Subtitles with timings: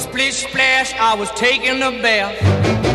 [0.00, 2.34] Splish splash, I was taking a bath.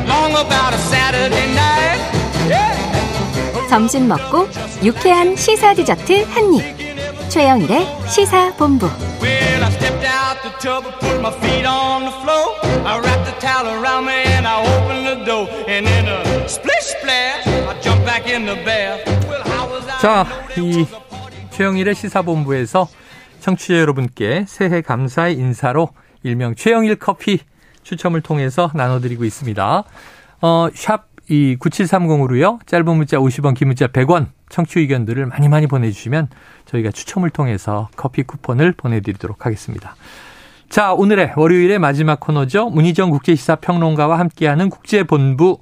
[0.08, 2.02] Long about a Saturday night.
[2.50, 3.70] Yeah.
[3.70, 4.48] 점심 먹고
[4.84, 7.30] 유쾌한 시사 디저트 한 입.
[7.30, 8.88] 최영일의 시사 본부.
[9.22, 12.56] Well, I stepped out the tub, put my feet on the floor.
[12.86, 15.48] I wrapped the towel around me and I opened the door.
[15.68, 19.06] And in a splish splash, I jumped back in the bath.
[19.30, 20.02] Well, how was I?
[20.02, 20.26] 자,
[20.58, 20.86] 이
[21.52, 22.88] 최영일의 시사본부에서
[23.42, 25.90] 청취자 여러분께 새해 감사의 인사로
[26.26, 27.40] 일명 최영일 커피
[27.84, 29.84] 추첨을 통해서 나눠드리고 있습니다.
[30.42, 32.66] 어, 샵 이 9730으로요.
[32.68, 36.28] 짧은 문자 50원, 긴 문자 100원 청취 의견들을 많이 많이 보내주시면
[36.66, 39.96] 저희가 추첨을 통해서 커피 쿠폰을 보내드리도록 하겠습니다.
[40.70, 42.70] 자, 오늘의 월요일의 마지막 코너죠.
[42.70, 45.60] 문희정 국제시사평론가와 함께하는 국제본부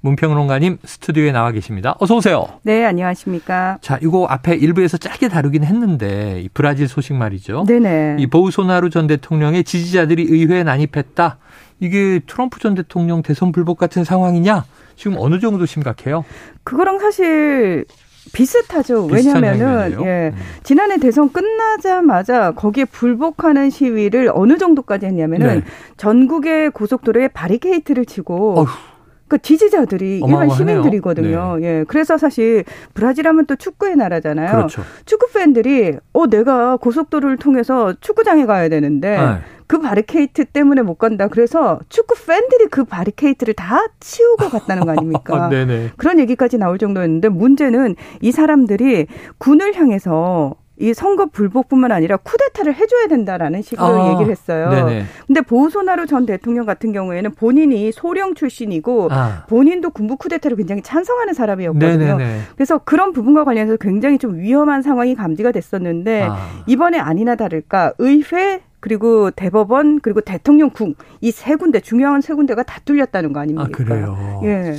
[0.00, 1.96] 문평론가님 스튜디오에 나와 계십니다.
[1.98, 2.46] 어서 오세요.
[2.62, 3.78] 네, 안녕하십니까.
[3.80, 7.64] 자, 이거 앞에 일부에서 짧게 다루긴 했는데 이 브라질 소식 말이죠.
[7.66, 8.16] 네네.
[8.18, 11.38] 이 보우소나루 전 대통령의 지지자들이 의회에 난입했다.
[11.80, 14.64] 이게 트럼프 전 대통령 대선 불복 같은 상황이냐?
[14.96, 16.24] 지금 어느 정도 심각해요?
[16.64, 17.84] 그거랑 사실
[18.32, 19.06] 비슷하죠.
[19.06, 20.02] 왜냐면은?
[20.04, 20.32] 예.
[20.34, 20.38] 음.
[20.62, 25.62] 지난해 대선 끝나자마자 거기에 불복하는 시위를 어느 정도까지 했냐면은 네.
[25.96, 28.66] 전국의 고속도로에 바리케이트를 치고 어휴.
[29.28, 30.48] 그 지지자들이 일반.
[30.50, 31.58] 시민들이거든요.
[31.62, 31.84] 예.
[31.88, 34.50] 그래서 사실 브라질 하면 또 축구의 나라잖아요.
[34.52, 34.82] 그렇죠.
[35.04, 39.38] 축구 팬들이 어 내가 고속도로를 통해서 축구장에 가야 되는데 네.
[39.66, 41.28] 그 바리케이트 때문에 못 간다.
[41.28, 45.48] 그래서 축구 팬들이 그 바리케이트를 다 치우고 갔다는 거 아닙니까?
[45.48, 45.90] 네네.
[45.98, 49.06] 그런 얘기까지 나올 정도였는데 문제는 이 사람들이
[49.38, 54.68] 군을 향해서 이 선거 불복뿐만 아니라 쿠데타를 해줘야 된다라는 식으로 아, 얘기를 했어요.
[54.70, 55.04] 네네.
[55.26, 59.44] 근데 보소나루 전 대통령 같은 경우에는 본인이 소령 출신이고 아.
[59.48, 61.96] 본인도 군부 쿠데타를 굉장히 찬성하는 사람이었거든요.
[62.18, 62.40] 네네네.
[62.54, 66.36] 그래서 그런 부분과 관련해서 굉장히 좀 위험한 상황이 감지가 됐었는데 아.
[66.66, 72.80] 이번에 아니나 다를까 의회 그리고 대법원 그리고 대통령궁 이 세 군데 중요한 세 군데가 다
[72.84, 73.64] 뚫렸다는 거 아닙니까?
[73.68, 74.40] 아, 그래요?
[74.44, 74.76] 예.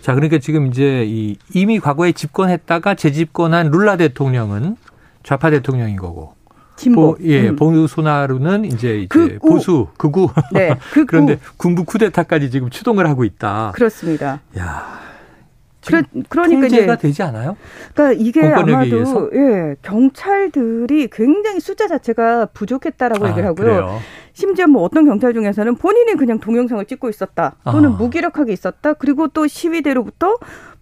[0.00, 4.76] 자, 그러니까 지금 이제 이 이미 과거에 집권했다가 재집권한 룰라 대통령은
[5.28, 6.32] 좌파 대통령인 거고.
[6.76, 7.14] 진보.
[7.14, 7.56] 보, 예, 음.
[7.56, 9.38] 보우소나루는 이제, 이제 극우.
[9.40, 10.30] 보수, 극우.
[10.54, 11.04] 네, 극우.
[11.06, 13.72] 그런데 군부 쿠데타까지 지금 추동을 하고 있다.
[13.74, 14.40] 그렇습니다.
[14.56, 15.00] 야.
[15.84, 17.58] 그러, 그러니까 통제가 이제 되지 않아요?
[17.92, 19.18] 그러니까 이게 공권력에 의해서?
[19.18, 23.66] 아마도 예, 경찰들이 굉장히 숫자 자체가 부족했다라고 아, 얘기를 하고요.
[23.66, 23.98] 그래요.
[24.32, 27.96] 심지어 뭐 어떤 경찰 중에서는 본인이 그냥 동영상을 찍고 있었다 또는 아.
[27.96, 30.36] 무기력하게 있었다 그리고 또 시위대로부터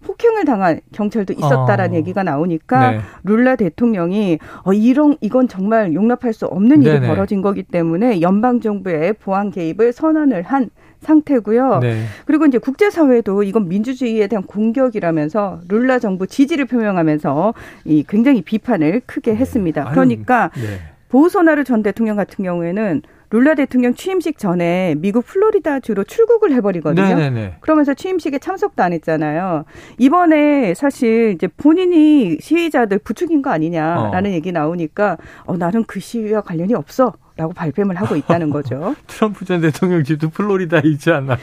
[0.07, 1.97] 폭행을 당한 경찰도 있었다라는 아.
[1.97, 2.99] 얘기가 나오니까 네.
[3.25, 7.07] 룰라 대통령이 어 이런 이건 정말 용납할 수 없는 일이 네네.
[7.07, 10.69] 벌어진 거기 때문에 연방 정부의 보안 개입을 선언을 한
[11.01, 11.79] 상태고요.
[11.79, 12.03] 네.
[12.25, 17.53] 그리고 이제 국제사회도 이건 민주주의에 대한 공격이라면서 룰라 정부 지지를 표명하면서
[17.85, 19.85] 이 굉장히 비판을 크게 했습니다.
[19.85, 20.79] 아유, 그러니까 네.
[21.09, 27.07] 보우소나루 전 대통령 같은 경우에는 룰라 대통령 취임식 전에 미국 플로리다주로 출국을 해버리거든요.
[27.07, 27.57] 네네네.
[27.59, 29.65] 그러면서 취임식에 참석도 안 했잖아요.
[29.97, 34.33] 이번에 사실 이제 본인이 시위자들 부추긴 거 아니냐라는 어.
[34.33, 37.13] 얘기 나오니까 어, 나는 그 시위와 관련이 없어.
[37.37, 38.95] 라고 발뺌을 하고 있다는 거죠.
[39.05, 41.37] 트럼프 전 대통령 집도 플로리다에 있지 않나요?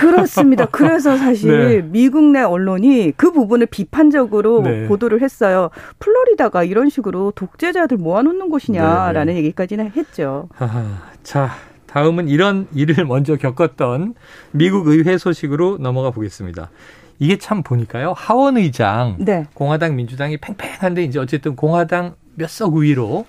[0.00, 0.66] 그렇습니다.
[0.72, 1.82] 그래서 사실 네.
[1.82, 4.88] 미국 내 언론이 그 부분을 비판적으로 네.
[4.88, 5.70] 보도를 했어요.
[6.00, 9.38] 플로리다가 이런 식으로 독재자들 모아놓는 곳이냐라는 네, 네.
[9.38, 10.48] 얘기까지는 했죠.
[11.22, 11.50] 자,
[11.86, 14.14] 다음은 이런 일을 먼저 겪었던
[14.52, 16.70] 미국 의회 소식으로 넘어가 보겠습니다.
[17.18, 18.14] 이게 참 보니까요.
[18.16, 19.46] 하원 의장 네.
[19.54, 23.26] 공화당 민주당이 팽팽한데 이제 어쨌든 공화당 몇석 우위로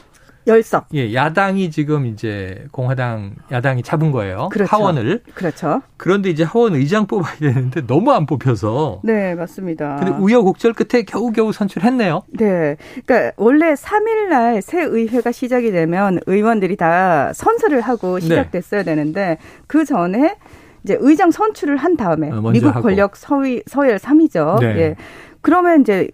[0.47, 0.87] 열석.
[0.95, 4.49] 예, 야당이 지금 이제 공화당 야당이 잡은 거예요.
[4.51, 4.75] 그렇죠.
[4.75, 5.21] 하원을.
[5.35, 5.81] 그렇죠.
[5.97, 9.97] 그런데 이제 하원 의장 뽑아야 되는데 너무 안 뽑혀서 네, 맞습니다.
[9.97, 12.23] 근데 우여곡절 끝에 겨우겨우 선출했네요.
[12.33, 12.77] 네.
[13.05, 18.21] 그러니까 원래 3일 날 새 의회가 시작이 되면 의원들이 다 선서를 하고 네.
[18.21, 19.37] 시작됐어야 되는데
[19.67, 20.35] 그 전에
[20.83, 22.81] 이제 의장 선출을 한 다음에 어, 미국 하고.
[22.81, 24.59] 권력 서위, 서열 3위죠.
[24.61, 24.67] 네.
[24.77, 24.95] 예.
[25.41, 26.09] 그러면 이제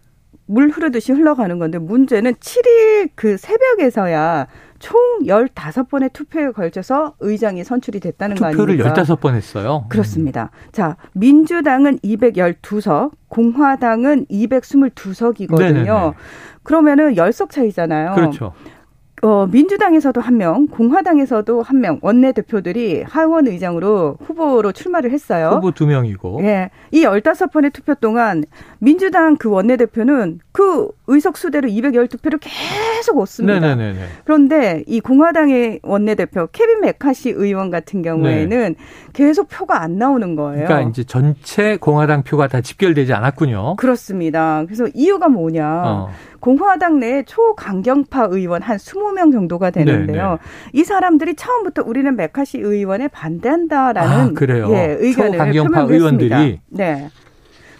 [0.47, 4.47] 물 흐르듯이 흘러가는 건데 문제는 7일 그 새벽에서야
[4.79, 9.03] 총 15번의 투표에 걸쳐서 의장이 선출이 됐다는 거 투표를 아닙니까?
[9.03, 9.85] 15번 했어요.
[9.89, 10.51] 그렇습니다.
[10.71, 15.59] 자, 민주당은 212석, 공화당은 222석이거든요.
[15.59, 16.11] 네네네.
[16.63, 18.13] 그러면은 10석 차이잖아요.
[18.13, 18.53] 그렇죠.
[19.23, 25.53] 어, 민주당에서도 한 명, 공화당에서도 한 명, 원내대표들이 하원 의장으로 후보로 출마를 했어요.
[25.55, 26.39] 후보 두 명이고.
[26.43, 26.69] 예.
[26.91, 28.43] 이 15번의 투표 동안
[28.77, 33.59] 민주당 그 원내대표는 그 의석 수대로 212표를 계속 얻습니다.
[33.59, 33.99] 네네네.
[34.25, 38.75] 그런데 이 공화당의 원내대표 케빈 메카시 의원 같은 경우에는 네.
[39.13, 40.65] 계속 표가 안 나오는 거예요.
[40.65, 43.75] 그러니까 이제 전체 공화당 표가 다 집결되지 않았군요.
[43.75, 44.63] 그렇습니다.
[44.65, 45.83] 그래서 이유가 뭐냐?
[45.85, 46.09] 어.
[46.39, 50.23] 공화당 내 초강경파 의원 한 20명 정도가 되는데요.
[50.23, 50.31] 네네.
[50.31, 50.37] 네.
[50.73, 54.71] 이 사람들이 처음부터 우리는 메카시 의원에 반대한다라는 아, 그래요.
[54.71, 57.09] 예, 의견을 초강경파 의원들이 네.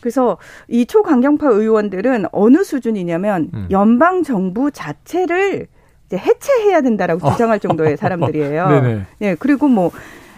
[0.02, 3.68] 그래서 이 초강경파 의원들은 어느 수준이냐면 음.
[3.72, 5.68] 연방 정부 자체를
[6.08, 7.32] 이제 해체해야 된다라고 어.
[7.32, 8.68] 주장할 정도의 사람들이에요.
[8.70, 9.02] 네네.
[9.20, 9.92] 네, 그리고 뭐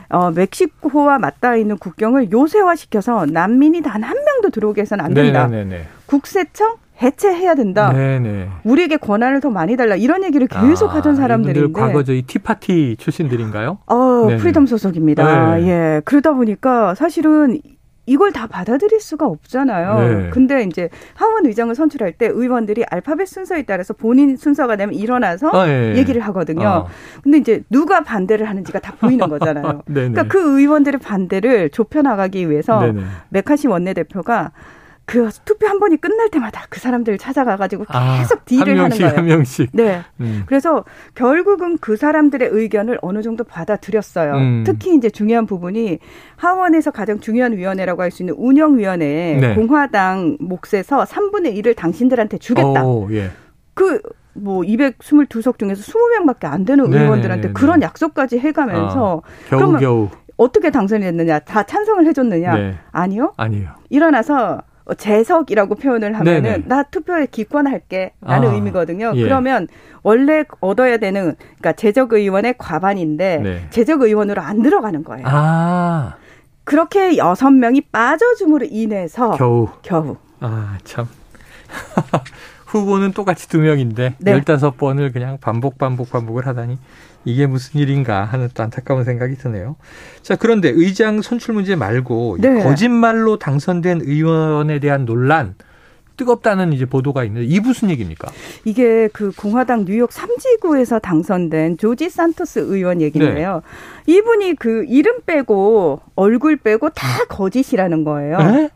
[0.10, 5.46] 어, 멕시코와 맞닿아 있는 국경을 요새화시켜서 난민이 단 한 명도 들어오게 해서는 안 된다.
[5.48, 5.84] 네네네.
[6.08, 7.94] 국세청 해체해야 된다.
[7.94, 8.50] 네네.
[8.64, 9.96] 우리에게 권한을 더 많이 달라.
[9.96, 11.72] 이런 얘기를 계속 아, 하던 사람들인데.
[11.80, 13.78] 과거 저희 티파티 출신들인가요?
[13.86, 14.38] 어, 네네.
[14.42, 15.56] Freedom 소속입니다.
[15.58, 15.68] 네.
[15.70, 16.02] 예.
[16.04, 17.60] 그러다 보니까 사실은
[18.10, 20.00] 이걸 다 받아들일 수가 없잖아요.
[20.00, 20.30] 네.
[20.32, 25.70] 근데 이제 하원 의장을 선출할 때 의원들이 알파벳 순서에 따라서 본인 순서가 되면 일어나서 아,
[25.70, 25.94] 예.
[25.96, 26.68] 얘기를 하거든요.
[26.68, 26.88] 어.
[27.22, 29.84] 근데 이제 누가 반대를 하는지가 다 보이는 거잖아요.
[29.86, 33.02] 그러니까 그 의원들의 반대를 좁혀 나가기 위해서 네네.
[33.30, 34.54] 매카시 원내대표가
[35.10, 38.98] 그 투표 한 번이 끝날 때마다 그 사람들을 찾아가가지고 아, 계속 아, deal을 명씩, 하는
[39.00, 39.18] 거예요.
[39.18, 39.70] 한 명씩.
[39.74, 40.02] 네.
[40.20, 40.44] 음.
[40.46, 40.86] 그래서
[41.16, 44.36] 결국은 그 사람들의 의견을 어느 정도 받아들였어요.
[44.36, 44.64] 음.
[44.68, 45.98] 특히 이제 중요한 부분이
[46.38, 49.56] 하원에서 가장 중요한 위원회라고 할 수 있는 운영위원회 네.
[49.56, 52.84] 공화당 몫에서 3분의 1을 당신들한테 주겠다.
[52.84, 53.30] 오, 예.
[53.76, 57.54] 그뭐 222석 중에서 20명밖에 안 되는 네, 의원들한테 네네네.
[57.54, 61.40] 그런 약속까지 해가면서 아, 겨우 겨우 어떻게 당선이 됐느냐?
[61.40, 62.56] 다 찬성을 해줬느냐?
[62.56, 62.76] 네.
[62.92, 63.34] 아니요.
[63.38, 63.70] 아니요.
[63.90, 64.60] 일어나서 어,
[64.96, 66.64] 재석이라고 표현을 하면은 네네.
[66.68, 69.14] 나 투표에 기권할게 라는 아, 의미거든요.
[69.16, 69.24] 예.
[69.24, 69.68] 그러면
[70.04, 73.68] 원래 얻어야 되는 그러니까 재적 의원의 과반인데 네.
[73.70, 75.26] 재적 의원으로 안 들어가는 거예요.
[75.28, 76.16] 아.
[76.64, 81.08] 그렇게 여섯 명이 빠져줌으로 인해서 겨우 겨우 아 참.
[82.70, 84.42] 후보는 똑같이 두 명인데 네.
[84.42, 86.78] 15번을 그냥 반복 반복 반복을 하다니
[87.26, 89.76] 이게 무슨 일인가 하는 또 안타까운 생각이 드네요.
[90.22, 92.64] 자, 그런데 의장 선출 문제 말고 네.
[92.64, 95.56] 거짓말로 당선된 의원에 대한 논란
[96.16, 98.30] 뜨겁다는 이제 보도가 있는데 이 무슨 얘기입니까?
[98.66, 103.62] 이게 그 공화당 뉴욕 3지구에서 당선된 조지 산토스 의원 얘기인데요.
[104.06, 104.14] 네.
[104.14, 108.38] 이분이 그 이름 빼고 얼굴 빼고 다 거짓이라는 거예요.
[108.38, 108.70] 네?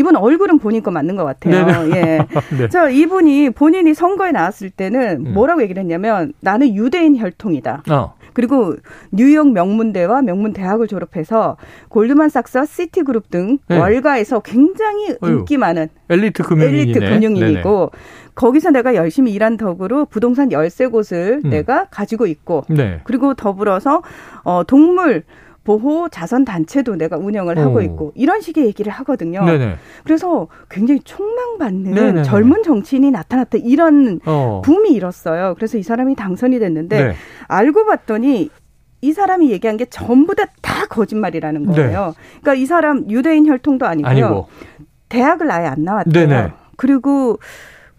[0.00, 1.66] 이분 얼굴은 본인 거 맞는 것 같아요.
[1.66, 1.96] 네네.
[1.96, 2.26] 예.
[2.56, 2.68] 네.
[2.70, 5.34] 자, 이분이 본인이 선거에 나왔을 때는 음.
[5.34, 7.82] 뭐라고 얘기를 했냐면 나는 유대인 혈통이다.
[7.90, 8.14] 어.
[8.32, 8.76] 그리고
[9.10, 11.58] 뉴욕 명문대와 명문대학을 졸업해서
[11.88, 13.76] 골드만삭스와 시티그룹 등 네.
[13.76, 16.82] 월가에서 굉장히 인기 많은 엘리트 금융인이네.
[16.82, 18.30] 엘리트 금융인이고 네네.
[18.34, 21.50] 거기서 내가 열심히 일한 덕으로 부동산 열세 곳을 음.
[21.50, 23.00] 내가 가지고 있고 네.
[23.04, 24.02] 그리고 더불어서
[24.44, 25.24] 어 동물
[25.78, 27.62] 보호 자선 단체도 내가 운영을 오.
[27.62, 29.44] 하고 있고 이런 식의 얘기를 하거든요.
[29.44, 29.76] 네네.
[30.04, 32.22] 그래서 굉장히 촉망받는 네네네.
[32.24, 34.62] 젊은 정치인이 나타났다 이런 어.
[34.64, 35.54] 붐이 일었어요.
[35.54, 37.14] 그래서 이 사람이 당선이 됐는데 네.
[37.48, 38.50] 알고 봤더니
[39.02, 40.46] 이 사람이 얘기한 게 전부 다
[40.80, 41.74] 다 거짓말이라는 네.
[41.74, 42.06] 거예요.
[42.06, 42.12] 네.
[42.40, 44.10] 그러니까 이 사람 유대인 혈통도 아니고요.
[44.10, 44.48] 아니고.
[45.08, 46.28] 대학을 아예 안 나왔대요.
[46.28, 46.52] 네네.
[46.76, 47.38] 그리고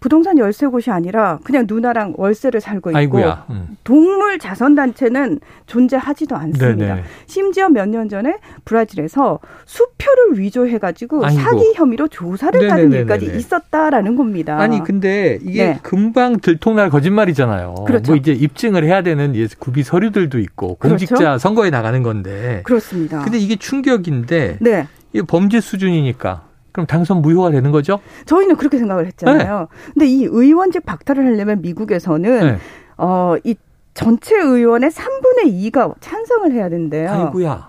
[0.02, 3.18] 부동산 열세 곳이 아니라 그냥 누나랑 월세를 살고 있고
[3.50, 3.76] 음.
[3.84, 6.86] 동물 자선 단체는 존재하지도 않습니다.
[6.94, 7.04] 네네.
[7.26, 12.88] 심지어 몇 년 전에 브라질에서 수표를 위조해 가지고 사기 혐의로 조사를 네네네네네.
[12.88, 14.58] 받은 일까지 있었다라는 겁니다.
[14.58, 15.78] 아니 근데 이게 네.
[15.82, 17.74] 금방 들통날 거짓말이잖아요.
[17.86, 18.12] 그렇죠.
[18.12, 21.38] 뭐 이제 입증을 해야 되는 구비 서류들도 있고 공직자 그렇죠?
[21.38, 22.62] 선거에 나가는 건데.
[22.64, 23.22] 그렇습니다.
[23.22, 24.88] 근데 이게 충격인데 네.
[25.12, 28.00] 이게 범죄 수준이니까 그럼 당선 무효가 되는 거죠?
[28.26, 29.58] 저희는 그렇게 생각을 했잖아요.
[29.60, 29.66] 네.
[29.94, 32.58] 근데 이 의원직 박탈을 하려면 미국에서는 네.
[32.96, 33.54] 어 이
[33.94, 37.10] 전체 의원의 3분의 2가 찬성을 해야 된대요.
[37.10, 37.68] 아이고야.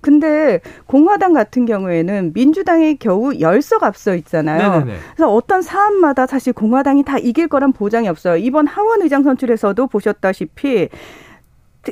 [0.00, 4.70] 근데 공화당 같은 경우에는 민주당이 겨우 열석 앞서 있잖아요.
[4.80, 4.98] 네네네.
[5.14, 8.36] 그래서 어떤 사안마다 사실 공화당이 다 이길 거란 보장이 없어요.
[8.36, 10.88] 이번 하원 의장 선출에서도 보셨다시피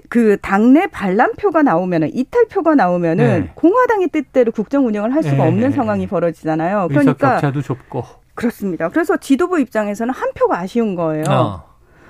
[0.08, 3.52] 그 당내 반란표가 나오면은 이탈표가 나오면은 네.
[3.54, 5.48] 공화당의 뜻대로 국정 운영을 할 수가 네.
[5.48, 6.88] 없는 상황이 벌어지잖아요.
[6.88, 8.04] 그러니까 격차도 좁고
[8.34, 8.88] 그렇습니다.
[8.88, 11.24] 그래서 지도부 입장에서는 한 표가 아쉬운 거예요.
[11.28, 11.64] 어.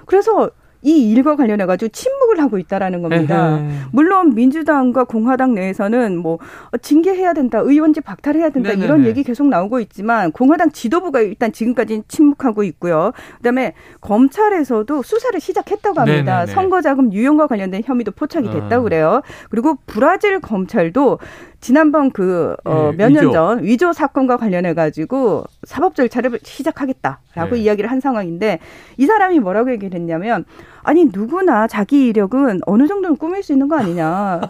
[0.06, 0.50] 그래서
[0.82, 3.58] 이 일과 관련해 가지고 침묵을 하고 있다라는 겁니다.
[3.58, 3.68] 에헤.
[3.92, 6.38] 물론 민주당과 공화당 내에서는 뭐
[6.80, 8.84] 징계해야 된다, 의원직 박탈해야 된다 네네네.
[8.84, 13.12] 이런 얘기 계속 나오고 있지만 공화당 지도부가 일단 지금까지 침묵하고 있고요.
[13.38, 16.40] 그다음에 검찰에서도 수사를 시작했다고 합니다.
[16.40, 16.52] 네네네.
[16.52, 18.82] 선거자금 유용과 관련된 혐의도 포착이 됐다고 어.
[18.84, 19.22] 그래요.
[19.50, 21.18] 그리고 브라질 검찰도
[21.60, 27.60] 지난번 그, 어, 네, 몇년 전 위조 사건과 관련해 가지고 사법 절차를 시작하겠다라고 네.
[27.60, 28.60] 이야기를 한 상황인데
[28.96, 30.44] 이 사람이 뭐라고 얘기를 했냐면
[30.82, 34.40] 아니 누구나 자기 이력은 어느 정도는 꾸밀 수 있는 거 아니냐.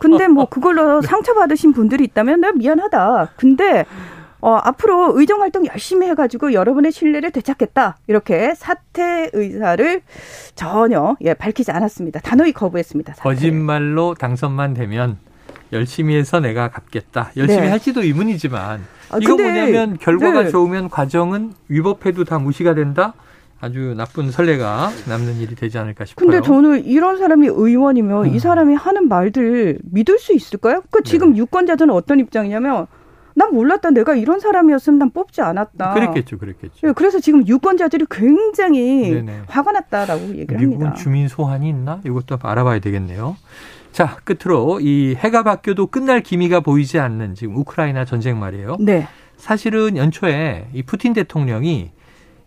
[0.00, 3.32] 근데 뭐 그걸로 상처받으신 분들이 있다면 내가 미안하다.
[3.36, 3.84] 근데
[4.40, 7.96] 어, 앞으로 의정 활동 열심히 해가지고 여러분의 신뢰를 되찾겠다.
[8.06, 10.02] 이렇게 사퇴 의사를
[10.54, 12.20] 전혀 예, 밝히지 않았습니다.
[12.20, 13.14] 단호히 거부했습니다.
[13.14, 13.22] 사퇴.
[13.22, 15.18] 거짓말로 당선만 되면
[15.72, 17.32] 열심히 해서 내가 갚겠다.
[17.36, 17.68] 열심히 네.
[17.68, 20.50] 할지도 의문이지만 아, 이거 뭐냐면 결과가 네.
[20.50, 23.14] 좋으면 과정은 위법해도 다 무시가 된다.
[23.58, 26.26] 아주 나쁜 선례가 남는 일이 되지 않을까 싶어요.
[26.28, 28.34] 근데 저는 이런 사람이 의원이면 음.
[28.34, 30.82] 이 사람이 하는 말들 믿을 수 있을까요?
[30.90, 31.38] 그 지금 네.
[31.38, 32.86] 유권자들은 어떤 입장이냐면
[33.34, 33.90] 난 몰랐다.
[33.90, 35.92] 내가 이런 사람이었으면 난 뽑지 않았다.
[35.94, 36.88] 그랬겠죠, 그랬겠죠.
[36.88, 39.42] 예, 그래서 지금 유권자들이 굉장히 네네.
[39.46, 40.94] 화가 났다라고 얘기를 미국은 합니다.
[40.94, 42.00] 주민 소환이 있나?
[42.04, 43.36] 이것도 알아봐야 되겠네요.
[43.96, 48.76] 자, 끝으로 이 해가 바뀌어도 끝날 기미가 보이지 않는 지금 우크라이나 전쟁 말이에요.
[48.78, 49.08] 네.
[49.38, 51.92] 사실은 연초에 이 푸틴 대통령이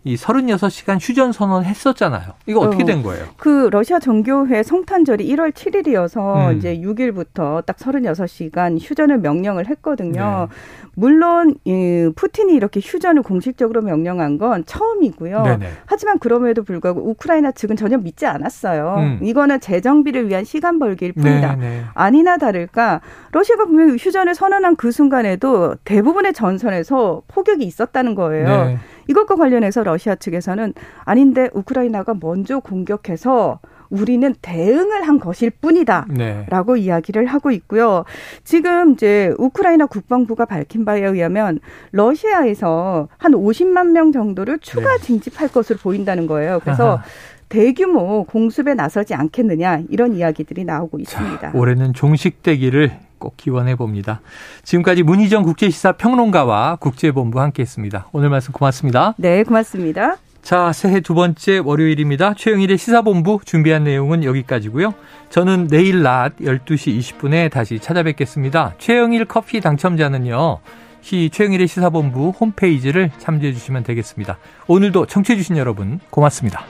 [0.02, 2.32] 이 36시간 휴전 선언 했었잖아요.
[2.46, 3.26] 이거 어떻게 어, 된 거예요?
[3.36, 6.56] 그 러시아 정교회 성탄절이 1월 7일이어서 음.
[6.56, 10.48] 이제 6일부터 딱 36시간 휴전을 명령을 했거든요.
[10.48, 10.56] 네.
[10.94, 15.42] 물론 이 푸틴이 이렇게 휴전을 공식적으로 명령한 건 처음이고요.
[15.42, 15.66] 네네.
[15.84, 18.94] 하지만 그럼에도 불구하고 우크라이나 측은 전혀 믿지 않았어요.
[18.98, 19.18] 음.
[19.22, 21.56] 이거는 재정비를 위한 시간 벌기일 뿐이다.
[21.56, 21.84] 네네.
[21.92, 23.02] 아니나 다를까
[23.32, 28.64] 러시아가 분명히 휴전을 선언한 그 순간에도 대부분의 전선에서 포격이 있었다는 거예요.
[28.64, 28.78] 네.
[29.10, 30.72] 이것과 관련해서 러시아 측에서는
[31.04, 33.58] 아닌데 우크라이나가 먼저 공격해서
[33.90, 36.06] 우리는 대응을 한 것일 뿐이다.
[36.10, 36.46] 네.
[36.48, 38.04] 라고 이야기를 하고 있고요.
[38.44, 41.58] 지금 이제 우크라이나 국방부가 밝힌 바에 의하면
[41.90, 45.02] 러시아에서 한 50만 명 정도를 추가 네.
[45.02, 46.60] 징집할 것으로 보인다는 거예요.
[46.62, 47.02] 그래서 아하.
[47.48, 51.50] 대규모 공습에 나서지 않겠느냐 이런 이야기들이 나오고 있습니다.
[51.50, 54.20] 자, 올해는 종식되기를 꼭 기원해 봅니다.
[54.64, 58.08] 지금까지 문희정 국제시사 평론가와 국제본부 함께했습니다.
[58.10, 59.14] 오늘 말씀 고맙습니다.
[59.18, 60.16] 네, 고맙습니다.
[60.42, 62.34] 자, 새해 두 번째 월요일입니다.
[62.34, 64.94] 최영일의 시사본부 준비한 내용은 여기까지고요.
[65.28, 68.74] 저는 내일 낮 12시 20분에 다시 찾아뵙겠습니다.
[68.78, 70.58] 최영일 커피 당첨자는요.
[71.02, 74.38] 시 최영일의 시사본부 홈페이지를 참조해 주시면 되겠습니다.
[74.66, 76.64] 오늘도 청취해 주신 여러분 고맙습니다.